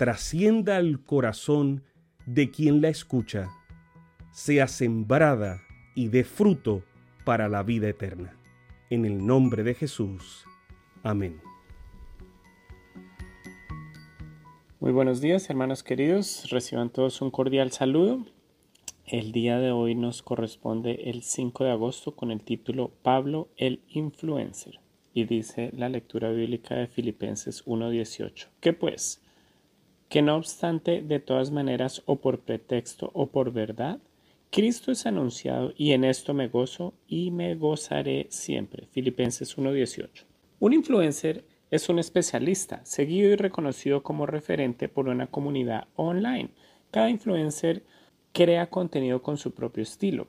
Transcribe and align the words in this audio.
trascienda 0.00 0.78
al 0.78 1.04
corazón 1.04 1.84
de 2.24 2.50
quien 2.50 2.80
la 2.80 2.88
escucha, 2.88 3.50
sea 4.30 4.66
sembrada 4.66 5.60
y 5.94 6.08
dé 6.08 6.24
fruto 6.24 6.82
para 7.26 7.50
la 7.50 7.62
vida 7.62 7.86
eterna. 7.90 8.34
En 8.88 9.04
el 9.04 9.26
nombre 9.26 9.62
de 9.62 9.74
Jesús. 9.74 10.46
Amén. 11.02 11.42
Muy 14.80 14.92
buenos 14.92 15.20
días, 15.20 15.50
hermanos 15.50 15.82
queridos. 15.82 16.48
Reciban 16.48 16.88
todos 16.88 17.20
un 17.20 17.30
cordial 17.30 17.70
saludo. 17.70 18.24
El 19.04 19.32
día 19.32 19.58
de 19.58 19.70
hoy 19.70 19.96
nos 19.96 20.22
corresponde 20.22 21.10
el 21.10 21.22
5 21.22 21.64
de 21.64 21.72
agosto 21.72 22.16
con 22.16 22.30
el 22.30 22.42
título 22.42 22.90
Pablo 23.02 23.50
el 23.58 23.82
Influencer. 23.88 24.80
Y 25.12 25.24
dice 25.24 25.70
la 25.76 25.90
lectura 25.90 26.30
bíblica 26.30 26.74
de 26.74 26.86
Filipenses 26.86 27.66
1.18. 27.66 28.48
¿Qué 28.60 28.72
pues? 28.72 29.20
Que 30.10 30.22
no 30.22 30.34
obstante, 30.34 31.02
de 31.02 31.20
todas 31.20 31.52
maneras, 31.52 32.02
o 32.04 32.16
por 32.16 32.40
pretexto 32.40 33.12
o 33.14 33.28
por 33.28 33.52
verdad, 33.52 34.00
Cristo 34.50 34.90
es 34.90 35.06
anunciado 35.06 35.72
y 35.76 35.92
en 35.92 36.02
esto 36.02 36.34
me 36.34 36.48
gozo 36.48 36.94
y 37.06 37.30
me 37.30 37.54
gozaré 37.54 38.26
siempre. 38.28 38.88
Filipenses 38.90 39.56
1.18. 39.56 40.24
Un 40.58 40.72
influencer 40.72 41.44
es 41.70 41.88
un 41.88 42.00
especialista, 42.00 42.84
seguido 42.84 43.30
y 43.30 43.36
reconocido 43.36 44.02
como 44.02 44.26
referente 44.26 44.88
por 44.88 45.08
una 45.08 45.28
comunidad 45.28 45.86
online. 45.94 46.50
Cada 46.90 47.08
influencer 47.08 47.84
crea 48.32 48.68
contenido 48.68 49.22
con 49.22 49.36
su 49.36 49.52
propio 49.52 49.84
estilo. 49.84 50.26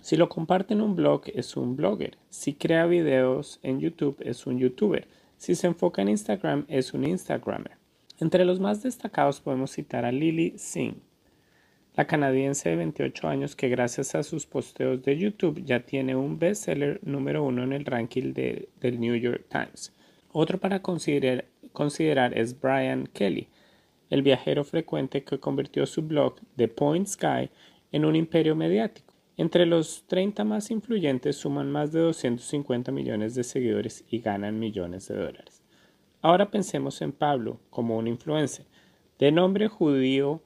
Si 0.00 0.16
lo 0.16 0.30
comparte 0.30 0.72
en 0.72 0.80
un 0.80 0.96
blog 0.96 1.24
es 1.34 1.54
un 1.58 1.76
blogger. 1.76 2.16
Si 2.30 2.54
crea 2.54 2.86
videos 2.86 3.60
en 3.62 3.78
YouTube 3.78 4.16
es 4.20 4.46
un 4.46 4.58
youtuber. 4.58 5.06
Si 5.36 5.54
se 5.54 5.66
enfoca 5.66 6.00
en 6.00 6.08
Instagram 6.08 6.64
es 6.68 6.94
un 6.94 7.06
Instagrammer. 7.06 7.75
Entre 8.18 8.46
los 8.46 8.60
más 8.60 8.82
destacados 8.82 9.40
podemos 9.40 9.72
citar 9.72 10.06
a 10.06 10.12
Lily 10.12 10.54
Singh, 10.56 10.96
la 11.96 12.06
canadiense 12.06 12.70
de 12.70 12.76
28 12.76 13.28
años 13.28 13.56
que 13.56 13.68
gracias 13.68 14.14
a 14.14 14.22
sus 14.22 14.46
posteos 14.46 15.02
de 15.02 15.18
YouTube 15.18 15.62
ya 15.64 15.80
tiene 15.80 16.16
un 16.16 16.38
bestseller 16.38 16.98
número 17.02 17.44
uno 17.44 17.62
en 17.62 17.74
el 17.74 17.84
ranking 17.84 18.32
del 18.32 19.00
New 19.00 19.16
York 19.16 19.44
Times. 19.50 19.92
Otro 20.32 20.58
para 20.58 20.80
considerar, 20.80 21.44
considerar 21.72 22.36
es 22.36 22.58
Brian 22.58 23.06
Kelly, 23.12 23.48
el 24.08 24.22
viajero 24.22 24.64
frecuente 24.64 25.22
que 25.22 25.38
convirtió 25.38 25.84
su 25.84 26.00
blog 26.02 26.36
The 26.56 26.68
Point 26.68 27.08
Sky 27.08 27.50
en 27.92 28.06
un 28.06 28.16
imperio 28.16 28.56
mediático. 28.56 29.12
Entre 29.36 29.66
los 29.66 30.04
30 30.06 30.44
más 30.44 30.70
influyentes 30.70 31.36
suman 31.36 31.70
más 31.70 31.92
de 31.92 32.00
250 32.00 32.92
millones 32.92 33.34
de 33.34 33.44
seguidores 33.44 34.04
y 34.08 34.20
ganan 34.20 34.58
millones 34.58 35.08
de 35.08 35.16
dólares. 35.16 35.55
Ahora 36.26 36.50
pensemos 36.50 37.02
en 37.02 37.12
Pablo 37.12 37.60
como 37.70 37.96
un 37.96 38.08
influencer. 38.08 38.66
De 39.16 39.30
nombre 39.30 39.68
judío 39.68 40.42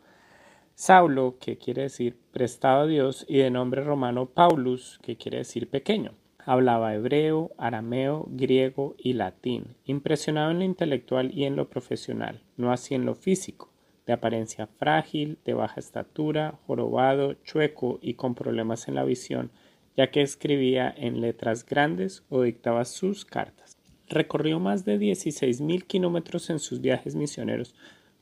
Saulo, 0.74 1.38
que 1.40 1.56
quiere 1.56 1.84
decir 1.84 2.18
prestado 2.32 2.82
a 2.82 2.86
Dios, 2.86 3.24
y 3.26 3.38
de 3.38 3.50
nombre 3.50 3.82
romano 3.82 4.26
Paulus, 4.26 4.98
que 5.02 5.16
quiere 5.16 5.38
decir 5.38 5.70
pequeño. 5.70 6.12
Hablaba 6.44 6.94
hebreo, 6.94 7.52
arameo, 7.56 8.26
griego 8.28 8.94
y 8.98 9.14
latín, 9.14 9.74
impresionado 9.86 10.50
en 10.50 10.58
lo 10.58 10.64
intelectual 10.66 11.30
y 11.32 11.44
en 11.44 11.56
lo 11.56 11.70
profesional, 11.70 12.42
no 12.58 12.72
así 12.72 12.94
en 12.94 13.06
lo 13.06 13.14
físico, 13.14 13.72
de 14.04 14.12
apariencia 14.12 14.66
frágil, 14.66 15.38
de 15.46 15.54
baja 15.54 15.80
estatura, 15.80 16.58
jorobado, 16.66 17.32
chueco 17.42 17.98
y 18.02 18.14
con 18.14 18.34
problemas 18.34 18.86
en 18.86 18.96
la 18.96 19.04
visión, 19.04 19.50
ya 19.96 20.10
que 20.10 20.20
escribía 20.20 20.94
en 20.94 21.22
letras 21.22 21.64
grandes 21.64 22.22
o 22.28 22.42
dictaba 22.42 22.84
sus 22.84 23.24
cartas. 23.24 23.79
Recorrió 24.10 24.58
más 24.58 24.84
de 24.84 24.98
16.000 24.98 25.84
kilómetros 25.84 26.50
en 26.50 26.58
sus 26.58 26.80
viajes 26.80 27.14
misioneros 27.14 27.76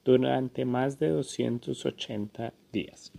durante 0.05 0.67
más 0.67 0.99
de 0.99 1.09
280 1.09 2.53
días. 2.73 3.11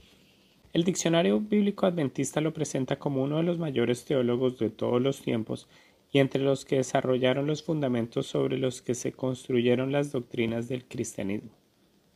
El 0.71 0.83
Diccionario 0.83 1.39
Bíblico 1.39 1.87
Adventista 1.87 2.41
lo 2.41 2.53
presenta 2.53 2.99
como 2.99 3.23
uno 3.23 3.37
de 3.37 3.43
los 3.43 3.57
mayores 3.57 4.05
teólogos 4.05 4.59
de 4.59 4.69
todos 4.69 5.01
los 5.01 5.19
tiempos 5.23 5.67
y 6.11 6.19
entre 6.19 6.43
los 6.43 6.63
que 6.63 6.75
desarrollaron 6.75 7.47
los 7.47 7.63
fundamentos 7.63 8.27
sobre 8.27 8.59
los 8.59 8.83
que 8.83 8.93
se 8.93 9.13
construyeron 9.13 9.91
las 9.91 10.11
doctrinas 10.11 10.67
del 10.67 10.85
cristianismo. 10.85 11.49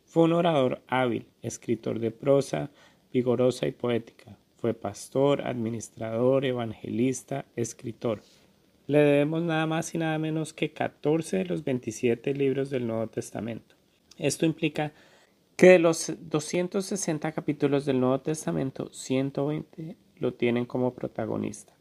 Fue 0.06 0.26
un 0.26 0.34
orador 0.34 0.84
hábil, 0.88 1.26
escritor 1.42 1.98
de 1.98 2.12
prosa, 2.12 2.70
vigorosa 3.12 3.66
y 3.66 3.72
poética. 3.72 4.38
Fue 4.58 4.76
pastor, 4.76 5.48
administrador, 5.48 6.46
evangelista, 6.46 7.46
escritor. 7.56 8.22
Le 8.86 9.00
debemos 9.00 9.42
nada 9.44 9.66
más 9.66 9.96
y 9.96 9.98
nada 9.98 10.18
menos 10.20 10.52
que 10.52 10.74
14 10.74 11.38
de 11.38 11.46
los 11.46 11.64
27 11.64 12.34
libros 12.34 12.70
del 12.70 12.86
Nuevo 12.86 13.08
Testamento. 13.08 13.76
Esto 14.18 14.46
implica 14.46 14.92
que 15.56 15.70
de 15.70 15.80
los 15.80 16.12
260 16.20 17.32
capítulos 17.32 17.86
del 17.86 18.02
Nuevo 18.02 18.20
Testamento, 18.20 18.92
120 18.92 19.96
lo 20.18 20.34
tienen 20.34 20.66
como 20.66 20.94
protagonista. 20.94 21.74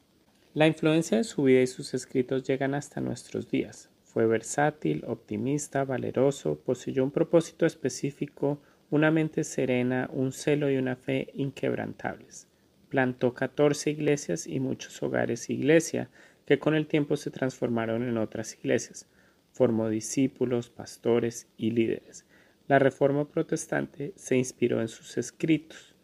La 0.54 0.68
influencia 0.68 1.18
de 1.18 1.24
su 1.24 1.42
vida 1.44 1.62
y 1.62 1.66
sus 1.66 1.92
escritos 1.92 2.44
llegan 2.44 2.74
hasta 2.74 3.00
nuestros 3.00 3.48
días. 3.50 3.90
Fue 4.04 4.26
versátil, 4.26 5.02
optimista, 5.06 5.84
valeroso, 5.84 6.60
poseyó 6.64 7.02
un 7.02 7.10
propósito 7.10 7.66
específico, 7.66 8.60
una 8.90 9.10
mente 9.10 9.42
serena, 9.42 10.08
un 10.12 10.30
celo 10.32 10.70
y 10.70 10.76
una 10.76 10.94
fe 10.94 11.30
inquebrantables. 11.34 12.46
Plantó 12.90 13.32
14 13.32 13.90
iglesias 13.90 14.46
y 14.46 14.60
muchos 14.60 15.02
hogares 15.02 15.48
iglesia 15.50 16.10
que 16.46 16.58
con 16.58 16.74
el 16.74 16.86
tiempo 16.86 17.16
se 17.16 17.30
transformaron 17.30 18.02
en 18.02 18.18
otras 18.18 18.54
iglesias. 18.54 19.06
Formó 19.52 19.88
discípulos, 19.88 20.70
pastores 20.70 21.46
y 21.56 21.70
líderes. 21.72 22.24
La 22.68 22.78
Reforma 22.78 23.28
Protestante 23.28 24.12
se 24.16 24.36
inspiró 24.36 24.80
en 24.80 24.88
sus 24.88 25.18
escritos. 25.18 25.94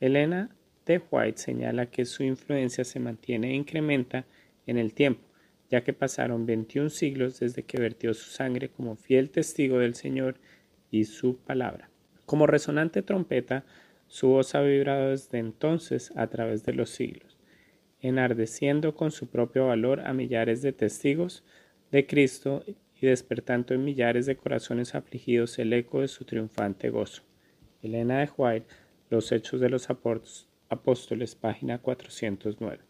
Elena 0.00 0.54
de 0.86 1.02
White 1.10 1.38
señala 1.38 1.86
que 1.86 2.04
su 2.04 2.22
influencia 2.22 2.84
se 2.84 3.00
mantiene 3.00 3.50
e 3.50 3.54
incrementa 3.54 4.26
en 4.66 4.78
el 4.78 4.94
tiempo, 4.94 5.22
ya 5.70 5.82
que 5.82 5.92
pasaron 5.92 6.46
21 6.46 6.90
siglos 6.90 7.40
desde 7.40 7.62
que 7.62 7.80
vertió 7.80 8.14
su 8.14 8.30
sangre 8.30 8.68
como 8.68 8.96
fiel 8.96 9.30
testigo 9.30 9.78
del 9.78 9.94
Señor 9.94 10.36
y 10.90 11.04
su 11.04 11.36
palabra. 11.36 11.90
Como 12.26 12.46
resonante 12.46 13.02
trompeta, 13.02 13.64
su 14.06 14.28
voz 14.28 14.54
ha 14.54 14.62
vibrado 14.62 15.10
desde 15.10 15.38
entonces 15.38 16.12
a 16.16 16.26
través 16.28 16.64
de 16.64 16.72
los 16.72 16.90
siglos, 16.90 17.33
enardeciendo 18.04 18.94
con 18.94 19.10
su 19.10 19.28
propio 19.28 19.68
valor 19.68 20.00
a 20.00 20.12
millares 20.12 20.60
de 20.60 20.72
testigos 20.72 21.42
de 21.90 22.06
Cristo 22.06 22.62
y 22.66 23.06
despertando 23.06 23.72
en 23.72 23.82
millares 23.82 24.26
de 24.26 24.36
corazones 24.36 24.94
afligidos 24.94 25.58
el 25.58 25.72
eco 25.72 26.02
de 26.02 26.08
su 26.08 26.26
triunfante 26.26 26.90
gozo. 26.90 27.22
Elena 27.82 28.20
de 28.20 28.28
White, 28.36 28.66
Los 29.08 29.32
Hechos 29.32 29.58
de 29.58 29.70
los 29.70 29.88
Apóstoles, 29.88 31.34
página 31.34 31.78
409. 31.78 32.80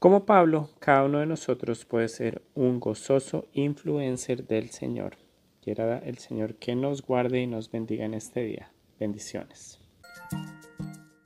Como 0.00 0.26
Pablo, 0.26 0.70
cada 0.80 1.04
uno 1.04 1.20
de 1.20 1.26
nosotros 1.26 1.84
puede 1.84 2.08
ser 2.08 2.42
un 2.54 2.80
gozoso 2.80 3.46
influencer 3.52 4.48
del 4.48 4.70
Señor. 4.70 5.16
Quiera 5.62 5.98
el 5.98 6.18
Señor 6.18 6.56
que 6.56 6.74
nos 6.74 7.02
guarde 7.02 7.40
y 7.40 7.46
nos 7.46 7.70
bendiga 7.70 8.04
en 8.04 8.14
este 8.14 8.42
día. 8.42 8.72
Bendiciones. 8.98 9.85